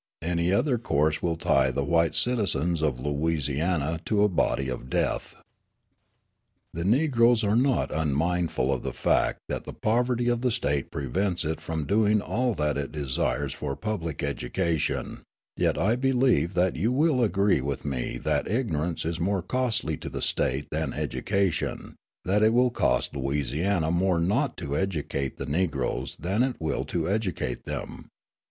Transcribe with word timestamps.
Any 0.23 0.51
other 0.51 0.79
course 0.79 1.21
will 1.21 1.35
tie 1.35 1.69
the 1.69 1.83
white 1.83 2.15
citizens 2.15 2.81
of 2.81 2.99
Louisiana 2.99 3.99
to 4.05 4.23
a 4.23 4.29
body 4.29 4.67
of 4.67 4.89
death. 4.89 5.35
"The 6.73 6.83
Negroes 6.83 7.43
are 7.43 7.55
not 7.55 7.93
unmindful 7.93 8.73
of 8.73 8.81
the 8.81 8.93
fact 8.93 9.41
that 9.47 9.65
the 9.65 9.73
poverty 9.73 10.27
of 10.27 10.41
the 10.41 10.49
State 10.49 10.89
prevents 10.89 11.45
it 11.45 11.61
from 11.61 11.85
doing 11.85 12.19
all 12.19 12.55
that 12.55 12.79
it 12.79 12.91
desires 12.91 13.53
for 13.53 13.75
public 13.75 14.23
education; 14.23 15.19
yet 15.55 15.77
I 15.77 15.95
believe 15.95 16.55
that 16.55 16.75
you 16.75 16.91
will 16.91 17.23
agree 17.23 17.61
with 17.61 17.85
me 17.85 18.17
that 18.23 18.47
ignorance 18.49 19.05
is 19.05 19.19
more 19.19 19.43
costly 19.43 19.97
to 19.97 20.09
the 20.09 20.23
State 20.23 20.65
than 20.71 20.93
education, 20.93 21.93
that 22.25 22.41
it 22.41 22.53
will 22.55 22.71
cost 22.71 23.15
Louisiana 23.15 23.91
more 23.91 24.19
not 24.19 24.57
to 24.57 24.75
educate 24.75 25.37
the 25.37 25.45
Negroes 25.45 26.17
than 26.19 26.41
it 26.41 26.55
will 26.59 26.85
to 26.85 27.07
educate 27.07 27.65
them. 27.65 28.09